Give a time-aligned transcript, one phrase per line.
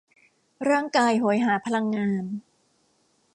[0.69, 2.23] ร่างกายโหยหาพลังงาน